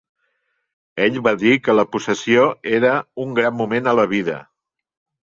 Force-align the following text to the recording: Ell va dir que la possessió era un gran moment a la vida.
Ell 1.07 1.17
va 1.25 1.33
dir 1.41 1.51
que 1.67 1.75
la 1.75 1.83
possessió 1.95 2.45
era 2.77 2.93
un 3.25 3.35
gran 3.41 3.55
moment 3.61 3.91
a 3.91 3.93
la 3.99 4.07
vida. 4.15 4.39